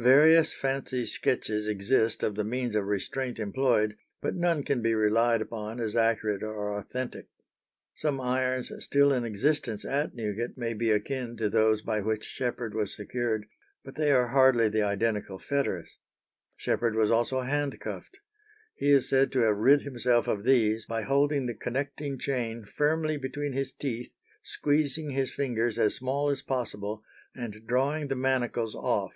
[0.00, 5.42] Various fancy sketches exist of the means of restraint employed, but none can be relied
[5.42, 7.26] upon as accurate or authentic.
[7.96, 12.76] Some irons still in existence at Newgate may be akin to those by which Sheppard
[12.76, 13.46] was secured,
[13.84, 15.98] but they are hardly the identical fetters.
[16.56, 18.20] Sheppard was also handcuffed.
[18.76, 23.16] He is said to have rid himself of these by holding the connecting chain firmly
[23.16, 24.12] between his teeth,
[24.44, 27.02] squeezing his fingers as small as possible,
[27.34, 29.12] and drawing the manacles off.